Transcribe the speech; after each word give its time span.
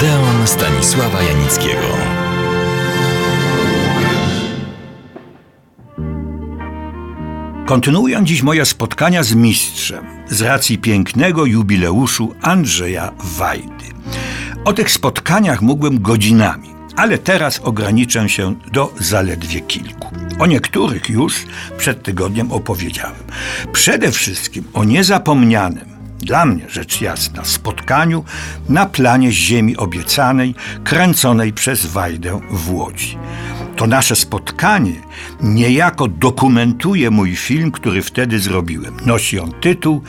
Odeon 0.00 0.46
Stanisława 0.46 1.22
Janickiego. 1.22 1.86
Kontynuuję 7.66 8.20
dziś 8.22 8.42
moje 8.42 8.64
spotkania 8.64 9.22
z 9.22 9.34
mistrzem 9.34 10.04
z 10.28 10.42
racji 10.42 10.78
pięknego 10.78 11.46
jubileuszu 11.46 12.34
Andrzeja 12.42 13.12
Wajdy. 13.18 13.84
O 14.64 14.72
tych 14.72 14.90
spotkaniach 14.90 15.62
mógłbym 15.62 16.02
godzinami, 16.02 16.68
ale 16.96 17.18
teraz 17.18 17.60
ograniczę 17.64 18.28
się 18.28 18.54
do 18.72 18.92
zaledwie 18.98 19.60
kilku. 19.60 20.10
O 20.38 20.46
niektórych 20.46 21.10
już 21.10 21.46
przed 21.78 22.02
tygodniem 22.02 22.52
opowiedziałem. 22.52 23.24
Przede 23.72 24.12
wszystkim 24.12 24.64
o 24.74 24.84
niezapomnianym, 24.84 25.89
dla 26.22 26.46
mnie 26.46 26.64
rzecz 26.68 27.00
jasna, 27.00 27.44
spotkaniu 27.44 28.24
na 28.68 28.86
planie 28.86 29.32
Ziemi 29.32 29.76
Obiecanej, 29.76 30.54
kręconej 30.84 31.52
przez 31.52 31.86
Wajdę 31.86 32.40
w 32.50 32.74
Łodzi. 32.74 33.18
To 33.76 33.86
nasze 33.86 34.16
spotkanie 34.16 34.94
niejako 35.40 36.08
dokumentuje 36.08 37.10
mój 37.10 37.36
film, 37.36 37.70
który 37.70 38.02
wtedy 38.02 38.38
zrobiłem. 38.38 38.96
Nosi 39.06 39.38
on 39.40 39.52
tytuł 39.60 40.02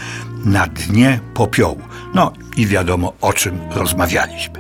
Na 0.45 0.67
dnie 0.67 1.20
popiołu. 1.34 1.81
No 2.14 2.34
i 2.58 2.67
wiadomo, 2.67 3.14
o 3.22 3.34
czym 3.34 3.59
rozmawialiśmy. 3.72 4.59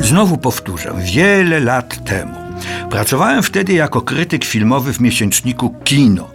Znowu 0.00 0.38
powtórzę, 0.38 0.94
wiele 1.04 1.60
lat 1.60 2.04
temu 2.04 2.46
pracowałem 2.90 3.42
wtedy 3.42 3.72
jako 3.72 4.02
krytyk 4.02 4.44
filmowy 4.44 4.92
w 4.92 5.00
miesięczniku 5.00 5.74
Kino, 5.84 6.30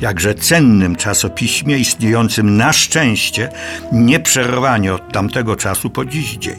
jakże 0.00 0.34
cennym 0.34 0.96
czasopiśmie 0.96 1.78
istniejącym 1.78 2.56
na 2.56 2.72
szczęście 2.72 3.48
nieprzerwanie 3.92 4.94
od 4.94 5.12
tamtego 5.12 5.56
czasu 5.56 5.90
po 5.90 6.04
dziś 6.04 6.36
dzień. 6.36 6.58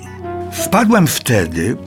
Wpadłem 0.52 1.08
wtedy 1.08 1.78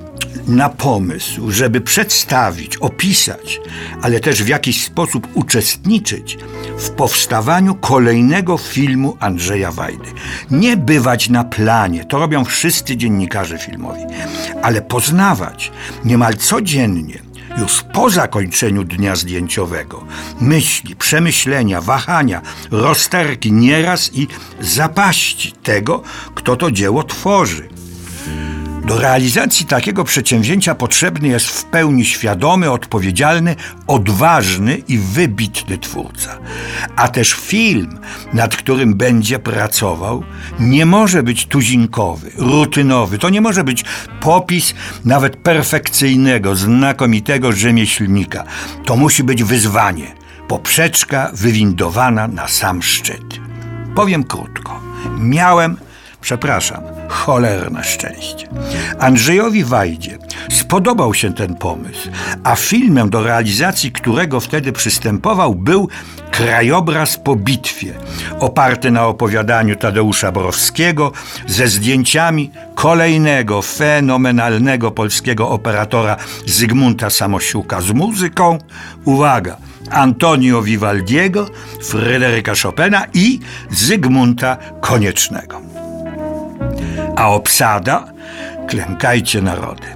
na 0.49 0.69
pomysł, 0.69 1.51
żeby 1.51 1.81
przedstawić, 1.81 2.77
opisać, 2.77 3.61
ale 4.03 4.21
też 4.21 4.43
w 4.43 4.49
jakiś 4.49 4.85
sposób 4.85 5.29
uczestniczyć 5.35 6.39
w 6.79 6.91
powstawaniu 6.91 7.75
kolejnego 7.75 8.59
filmu 8.59 9.17
Andrzeja 9.21 9.73
Wajdy. 9.73 10.13
Nie 10.51 10.77
bywać 10.77 11.29
na 11.29 11.45
planie, 11.45 12.05
to 12.05 12.19
robią 12.19 12.45
wszyscy 12.45 12.97
dziennikarze 12.97 13.59
filmowi, 13.59 14.03
ale 14.63 14.83
poznawać 14.83 15.73
niemal 16.05 16.35
codziennie 16.35 17.28
już 17.61 17.83
po 17.83 18.11
zakończeniu 18.11 18.85
dnia 18.85 19.17
zdjęciowego 19.17 20.05
myśli, 20.41 20.97
przemyślenia, 20.97 21.81
wahania, 21.81 22.43
rozterki 22.71 23.53
nieraz 23.53 24.11
i 24.15 24.29
zapaści 24.61 25.53
tego, 25.53 26.03
kto 26.35 26.57
to 26.57 26.71
dzieło 26.71 27.03
tworzy. 27.05 27.69
Do 28.89 28.99
realizacji 28.99 29.67
takiego 29.67 30.05
przedsięwzięcia 30.05 30.75
potrzebny 30.75 31.29
jest 31.29 31.47
w 31.47 31.65
pełni 31.65 32.05
świadomy, 32.05 32.71
odpowiedzialny, 32.71 33.57
odważny 33.87 34.77
i 34.89 34.99
wybitny 34.99 35.79
twórca. 35.79 36.39
A 36.97 37.09
też 37.09 37.33
film, 37.33 37.99
nad 38.33 38.57
którym 38.57 38.95
będzie 38.95 39.39
pracował, 39.39 40.25
nie 40.61 40.87
może 40.87 41.23
być 41.23 41.47
tuzinkowy, 41.47 42.31
rutynowy. 42.37 43.19
To 43.19 43.29
nie 43.29 43.41
może 43.41 43.65
być 43.65 43.85
popis 44.21 44.75
nawet 45.05 45.37
perfekcyjnego, 45.37 46.57
znakomitego 46.57 47.53
rzemieślnika. 47.53 48.45
To 48.85 48.97
musi 48.97 49.25
być 49.25 49.45
wyzwanie, 49.45 50.15
poprzeczka 50.49 51.31
wywindowana 51.35 52.29
na 52.29 52.49
sam 52.49 52.83
szczyt. 52.83 53.41
Powiem 53.95 54.25
krótko. 54.25 54.81
Miałem 55.19 55.77
Przepraszam, 56.21 56.83
cholerne 57.09 57.85
szczęście. 57.85 58.49
Andrzejowi 58.99 59.65
Wajdzie 59.65 60.19
spodobał 60.51 61.15
się 61.15 61.35
ten 61.35 61.55
pomysł, 61.55 62.09
a 62.45 62.57
filmem 62.57 63.11
do 63.11 63.23
realizacji 63.23 63.93
którego 63.93 64.41
wtedy 64.41 64.73
przystępował 64.73 65.55
był 65.55 65.89
Krajobraz 66.31 67.17
po 67.17 67.37
bitwie, 67.37 67.93
oparty 68.41 68.91
na 68.91 69.07
opowiadaniu 69.07 69.77
Tadeusza 69.77 70.33
Borowskiego 70.33 71.13
ze 71.47 71.69
zdjęciami 71.69 72.51
kolejnego 72.75 73.63
fenomenalnego 73.63 74.91
polskiego 74.91 75.49
operatora 75.49 76.17
Zygmunta 76.47 77.11
Samosiuka 77.11 77.81
z 77.81 77.91
muzyką, 77.91 78.59
uwaga, 79.05 79.57
Antonio 79.91 80.63
Vivaldiego, 80.63 81.47
Fryderyka 81.83 82.53
Chopina 82.63 83.07
i 83.15 83.41
Zygmunta 83.71 84.57
Koniecznego 84.81 85.78
a 87.19 87.29
obsada 87.29 88.13
klękajcie 88.69 89.43
narody. 89.43 89.87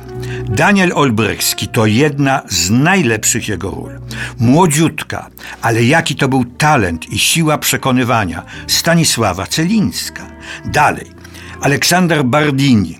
Daniel 0.44 0.92
Olbrychski 0.94 1.68
to 1.68 1.86
jedna 1.86 2.42
z 2.48 2.70
najlepszych 2.70 3.48
jego 3.48 3.70
ról. 3.70 4.00
Młodziutka, 4.38 5.30
ale 5.62 5.84
jaki 5.84 6.16
to 6.16 6.28
był 6.28 6.44
talent 6.44 7.12
i 7.12 7.18
siła 7.18 7.58
przekonywania 7.58 8.42
Stanisława 8.66 9.46
Celińska. 9.46 10.22
Dalej, 10.64 11.10
Aleksander 11.60 12.24
Bardini, 12.24 12.98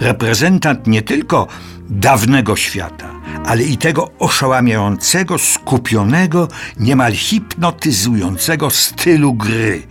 reprezentant 0.00 0.86
nie 0.86 1.02
tylko 1.02 1.46
dawnego 1.90 2.56
świata, 2.56 3.10
ale 3.46 3.62
i 3.62 3.76
tego 3.76 4.10
oszałamiającego, 4.18 5.38
skupionego, 5.38 6.48
niemal 6.76 7.12
hipnotyzującego 7.12 8.70
stylu 8.70 9.34
gry, 9.34 9.82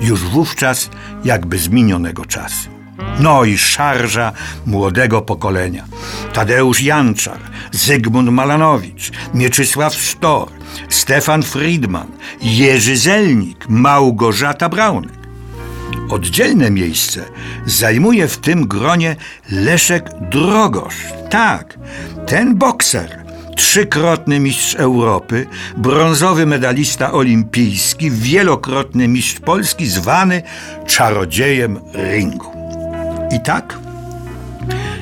już 0.00 0.20
wówczas 0.20 0.90
jakby 1.24 1.58
z 1.58 1.68
minionego 1.68 2.24
czasu. 2.24 2.75
No 3.20 3.44
i 3.44 3.58
szarża 3.58 4.32
młodego 4.66 5.22
pokolenia. 5.22 5.84
Tadeusz 6.32 6.82
Janczar, 6.82 7.38
Zygmunt 7.72 8.30
Malanowicz, 8.30 9.10
Mieczysław 9.34 9.94
Sztor, 9.94 10.48
Stefan 10.88 11.42
Friedman, 11.42 12.06
Jerzy 12.42 12.96
Zelnik, 12.96 13.68
Małgorzata 13.68 14.68
Braunek. 14.68 15.16
Oddzielne 16.08 16.70
miejsce 16.70 17.24
zajmuje 17.66 18.28
w 18.28 18.38
tym 18.38 18.66
gronie 18.66 19.16
Leszek 19.50 20.10
Drogosz. 20.30 20.96
Tak, 21.30 21.78
ten 22.26 22.56
bokser, 22.58 23.24
trzykrotny 23.56 24.40
mistrz 24.40 24.74
Europy, 24.74 25.46
brązowy 25.76 26.46
medalista 26.46 27.12
olimpijski, 27.12 28.10
wielokrotny 28.10 29.08
mistrz 29.08 29.40
Polski, 29.40 29.86
zwany 29.86 30.42
czarodziejem 30.86 31.80
ringu. 31.94 32.55
I 33.30 33.40
tak, 33.40 33.78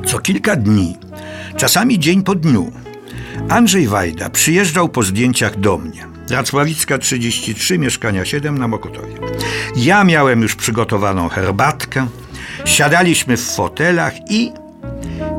co 0.06 0.18
kilka 0.18 0.56
dni, 0.56 0.96
czasami 1.56 1.98
dzień 1.98 2.22
po 2.22 2.34
dniu, 2.34 2.72
Andrzej 3.48 3.88
Wajda 3.88 4.30
przyjeżdżał 4.30 4.88
po 4.88 5.02
zdjęciach 5.02 5.60
do 5.60 5.78
mnie. 5.78 6.06
Racławicka 6.30 6.98
33, 6.98 7.78
mieszkania 7.78 8.24
7 8.24 8.58
na 8.58 8.68
Mokotowie. 8.68 9.14
Ja 9.76 10.04
miałem 10.04 10.42
już 10.42 10.54
przygotowaną 10.54 11.28
herbatkę, 11.28 12.06
siadaliśmy 12.64 13.36
w 13.36 13.44
fotelach 13.44 14.14
i 14.30 14.52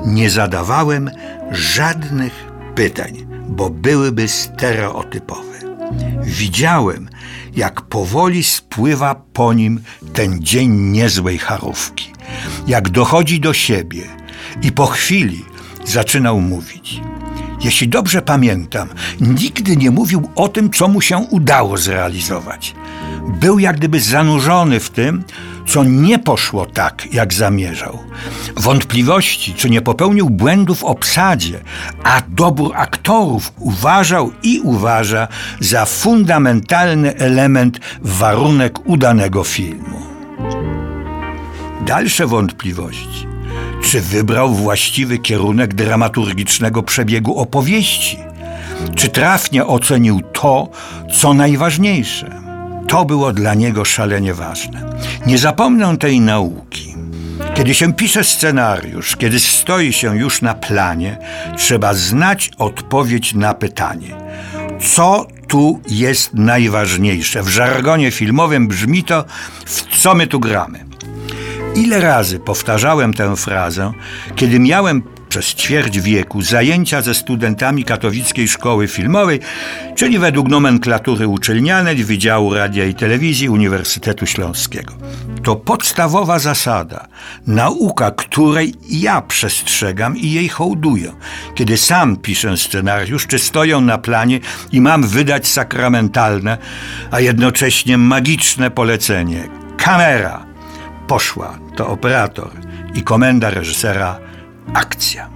nie 0.06 0.30
zadawałem 0.30 1.12
żadnych 1.52 2.34
pytań, 2.76 3.26
bo 3.48 3.70
byłyby 3.70 4.28
stereotypowe. 4.28 5.56
Widziałem, 6.24 7.10
jak 7.56 7.82
powoli 7.82 8.44
spływa 8.44 9.16
po 9.34 9.54
nim 9.54 9.84
ten 10.14 10.40
dzień 10.40 10.72
niezłej 10.72 11.38
charówki 11.38 12.15
jak 12.68 12.90
dochodzi 12.90 13.40
do 13.40 13.54
siebie 13.54 14.04
i 14.62 14.72
po 14.72 14.86
chwili 14.86 15.46
zaczynał 15.86 16.42
mówić. 16.42 17.02
Jeśli 17.64 17.88
dobrze 17.88 18.22
pamiętam, 18.22 18.90
nigdy 19.22 19.78
nie 19.78 19.92
mówił 19.92 20.30
o 20.36 20.48
tym, 20.48 20.72
co 20.72 20.88
mu 20.88 21.02
się 21.02 21.18
udało 21.18 21.78
zrealizować. 21.78 22.76
Był 23.28 23.60
jak 23.60 23.78
gdyby 23.78 24.00
zanurzony 24.00 24.80
w 24.80 24.90
tym, 24.90 25.24
co 25.68 25.84
nie 25.84 26.20
poszło 26.20 26.66
tak, 26.66 27.14
jak 27.14 27.34
zamierzał. 27.34 28.00
Wątpliwości, 28.56 29.54
czy 29.54 29.70
nie 29.70 29.82
popełnił 29.82 30.30
błędów 30.30 30.80
w 30.80 30.84
obsadzie, 30.84 31.60
a 32.04 32.22
dobór 32.28 32.72
aktorów 32.76 33.52
uważał 33.60 34.32
i 34.44 34.60
uważa 34.60 35.28
za 35.60 35.86
fundamentalny 35.86 37.16
element, 37.16 37.80
warunek 38.02 38.90
udanego 38.90 39.44
filmu 39.44 40.15
dalsze 41.86 42.28
wątpliwości. 42.28 43.28
Czy 43.84 44.02
wybrał 44.02 44.54
właściwy 44.54 45.18
kierunek 45.18 45.74
dramaturgicznego 45.74 46.84
przebiegu 46.84 47.40
opowieści? 47.40 48.20
Czy 48.96 49.10
trafnie 49.10 49.66
ocenił 49.66 50.22
to, 50.22 50.70
co 51.14 51.34
najważniejsze? 51.34 52.42
To 52.88 53.06
było 53.06 53.34
dla 53.34 53.54
niego 53.54 53.86
szalenie 53.86 54.34
ważne. 54.34 54.86
Nie 55.28 55.38
zapomnę 55.38 55.98
tej 55.98 56.20
nauki. 56.20 56.96
Kiedy 57.56 57.74
się 57.74 57.94
pisze 57.94 58.24
scenariusz, 58.24 59.16
kiedy 59.16 59.40
stoi 59.40 59.94
się 59.94 60.18
już 60.18 60.42
na 60.42 60.54
planie, 60.54 61.18
trzeba 61.58 61.94
znać 61.94 62.52
odpowiedź 62.58 63.34
na 63.34 63.54
pytanie: 63.54 64.16
co 64.94 65.28
tu 65.48 65.82
jest 65.90 66.34
najważniejsze? 66.34 67.44
W 67.44 67.48
żargonie 67.48 68.12
filmowym 68.12 68.68
brzmi 68.68 69.04
to, 69.04 69.26
w 69.66 69.98
co 70.02 70.16
my 70.16 70.28
tu 70.28 70.40
gramy. 70.40 70.85
Ile 71.76 72.02
razy 72.02 72.40
powtarzałem 72.40 73.14
tę 73.14 73.36
frazę, 73.36 73.92
kiedy 74.36 74.60
miałem 74.60 75.04
przez 75.30 75.56
ćwierć 75.56 76.00
wieku 76.00 76.42
zajęcia 76.42 77.02
ze 77.02 77.14
studentami 77.14 77.84
katowickiej 77.84 78.48
szkoły 78.48 78.88
filmowej, 78.88 79.40
czyli 79.96 80.20
według 80.20 80.48
nomenklatury 80.48 81.28
uczelnianej 81.28 82.04
Wydziału 82.04 82.54
Radia 82.54 82.86
i 82.86 82.94
Telewizji 82.94 83.50
Uniwersytetu 83.50 84.26
Śląskiego. 84.26 84.94
To 85.44 85.56
podstawowa 85.56 86.40
zasada, 86.40 87.08
nauka 87.48 88.12
której 88.12 88.74
ja 88.90 89.22
przestrzegam 89.22 90.18
i 90.18 90.32
jej 90.32 90.50
hołduję. 90.50 91.12
Kiedy 91.56 91.78
sam 91.78 92.18
piszę 92.18 92.58
scenariusz, 92.58 93.28
czy 93.28 93.40
stoję 93.40 93.78
na 93.78 93.98
planie 93.98 94.40
i 94.72 94.82
mam 94.82 95.08
wydać 95.08 95.48
sakramentalne, 95.48 96.58
a 97.12 97.20
jednocześnie 97.20 97.98
magiczne 97.98 98.72
polecenie. 98.72 99.50
Kamera! 99.78 100.45
Poszła 101.08 101.60
to 101.76 101.88
operator 101.88 102.52
i 102.96 103.04
komenda 103.04 103.50
reżysera 103.50 104.20
akcja. 104.74 105.30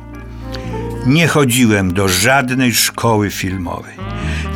Nie 1.06 1.28
chodziłem 1.28 1.94
do 1.94 2.08
żadnej 2.08 2.74
szkoły 2.74 3.32
filmowej. 3.32 3.96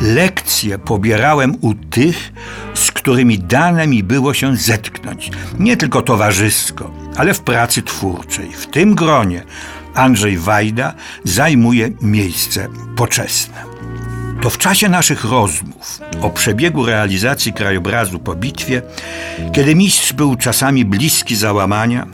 Lekcje 0.00 0.78
pobierałem 0.78 1.56
u 1.60 1.74
tych, 1.74 2.32
z 2.74 2.90
którymi 2.90 3.38
dane 3.38 3.86
mi 3.86 4.02
było 4.02 4.34
się 4.34 4.56
zetknąć. 4.56 5.30
Nie 5.58 5.76
tylko 5.76 6.02
towarzysko, 6.02 6.90
ale 7.16 7.34
w 7.34 7.40
pracy 7.40 7.82
twórczej. 7.82 8.52
W 8.52 8.66
tym 8.66 8.94
gronie 8.94 9.42
Andrzej 9.94 10.38
Wajda 10.38 10.94
zajmuje 11.24 11.90
miejsce 12.00 12.68
poczesne. 12.96 13.73
To 14.44 14.50
w 14.50 14.58
czasie 14.58 14.88
naszych 14.88 15.24
rozmów 15.24 16.00
o 16.22 16.30
przebiegu 16.30 16.86
realizacji 16.86 17.52
krajobrazu 17.52 18.18
po 18.18 18.34
bitwie, 18.34 18.82
kiedy 19.52 19.74
mistrz 19.74 20.12
był 20.12 20.36
czasami 20.36 20.84
bliski 20.84 21.36
załamania, 21.36 22.06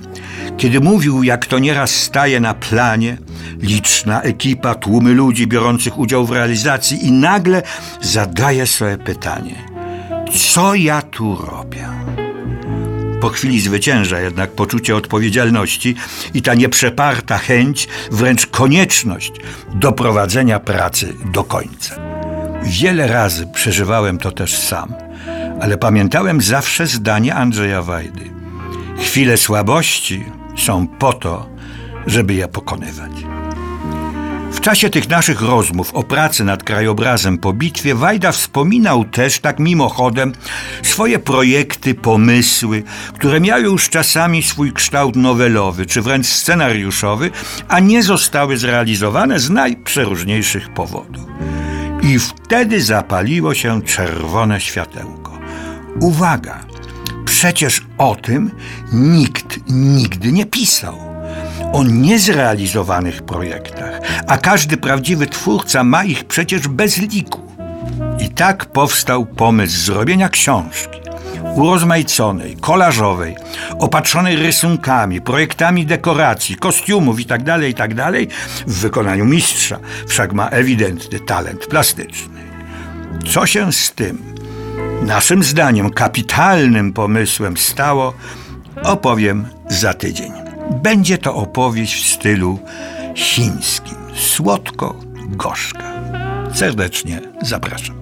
kiedy 0.59 0.81
mówił, 0.81 1.23
jak 1.23 1.47
to 1.47 1.59
nieraz 1.59 1.91
staje 1.91 2.41
na 2.41 2.55
planie, 2.55 3.17
liczna 3.59 4.23
ekipa, 4.23 4.75
tłumy 4.75 5.15
ludzi 5.15 5.47
biorących 5.47 5.99
udział 5.99 6.27
w 6.27 6.31
realizacji 6.31 7.07
i 7.07 7.13
nagle 7.13 7.63
zadaje 8.01 8.67
sobie 8.67 8.99
pytanie: 8.99 9.55
co 10.53 10.75
ja 10.75 11.03
tu 11.03 11.37
robię? 11.37 11.89
Po 13.21 13.29
chwili 13.29 13.61
zwycięża 13.61 14.21
jednak 14.21 14.51
poczucie 14.51 14.97
odpowiedzialności 14.97 15.95
i 16.35 16.43
ta 16.43 16.55
nieprzeparta 16.55 17.39
chęć, 17.39 17.89
wręcz 18.11 18.47
konieczność 18.47 19.33
doprowadzenia 19.75 20.61
pracy 20.61 21.15
do 21.33 21.45
końca. 21.45 22.10
Wiele 22.63 23.07
razy 23.07 23.47
przeżywałem 23.47 24.19
to 24.19 24.33
też 24.33 24.59
sam, 24.59 24.95
ale 25.61 25.79
pamiętałem 25.79 26.41
zawsze 26.41 26.87
zdanie 26.87 27.35
Andrzeja 27.35 27.83
Wajdy. 27.83 28.31
Chwile 28.99 29.37
słabości 29.37 30.25
są 30.59 30.87
po 30.87 31.13
to, 31.13 31.49
żeby 32.07 32.35
je 32.35 32.49
pokonywać. 32.49 33.11
W 34.53 34.61
czasie 34.61 34.91
tych 34.91 35.09
naszych 35.09 35.43
rozmów 35.43 35.95
o 35.95 36.03
pracy 36.03 36.45
nad 36.45 36.63
krajobrazem 36.63 37.39
po 37.39 37.53
bitwie 37.53 37.95
Wajda 37.95 38.33
wspominał 38.33 39.05
też 39.05 39.39
tak 39.39 39.59
mimochodem 39.59 40.33
swoje 40.83 41.19
projekty, 41.19 41.95
pomysły, 41.95 42.83
które 43.15 43.41
miały 43.41 43.63
już 43.63 43.89
czasami 43.89 44.43
swój 44.43 44.73
kształt 44.73 45.17
nowelowy 45.17 45.87
czy 45.87 46.03
wręcz 46.03 46.27
scenariuszowy, 46.27 47.31
a 47.69 47.81
nie 47.81 48.03
zostały 48.03 48.57
zrealizowane 48.57 49.41
z 49.41 49.51
najprzeróżniejszych 49.51 50.69
powodów. 50.75 51.25
I 52.03 52.19
wtedy 52.19 52.83
zapaliło 52.83 53.55
się 53.55 53.83
czerwone 53.83 54.61
światełko. 54.61 55.39
Uwaga! 56.01 56.59
Przecież 57.25 57.83
o 57.99 58.17
tym 58.17 58.51
nikt 58.93 59.59
nigdy 59.69 60.33
nie 60.33 60.47
pisał. 60.47 60.99
O 61.73 61.85
niezrealizowanych 61.85 63.23
projektach, 63.23 64.01
a 64.27 64.39
każdy 64.39 64.77
prawdziwy 64.77 65.27
twórca 65.27 65.85
ma 65.85 66.05
ich 66.05 66.25
przecież 66.25 66.69
bez 66.69 66.99
liku. 66.99 67.41
I 68.21 68.29
tak 68.29 68.67
powstał 68.67 69.27
pomysł 69.27 69.81
zrobienia 69.81 70.29
książki 70.29 71.10
urozmaiconej, 71.55 72.57
kolażowej, 72.57 73.37
opatrzonej 73.79 74.37
rysunkami, 74.37 75.21
projektami 75.21 75.87
dekoracji, 75.87 76.57
kostiumów 76.57 77.21
itd., 77.21 77.69
itd. 77.69 78.13
w 78.67 78.81
wykonaniu 78.81 79.25
mistrza, 79.25 79.79
wszak 80.07 80.33
ma 80.33 80.49
ewidentny 80.49 81.21
talent 81.21 81.67
plastyczny. 81.67 82.41
Co 83.33 83.47
się 83.47 83.73
z 83.73 83.93
tym 83.93 84.35
naszym 85.03 85.43
zdaniem 85.43 85.91
kapitalnym 85.91 86.93
pomysłem 86.93 87.57
stało, 87.57 88.15
opowiem 88.83 89.47
za 89.69 89.95
tydzień. 89.95 90.33
Będzie 90.83 91.19
to 91.19 91.35
opowieść 91.35 92.05
w 92.05 92.15
stylu 92.15 92.59
chińskim, 93.15 93.97
słodko-gorzka. 94.15 95.85
Serdecznie 96.55 97.21
zapraszam. 97.43 98.00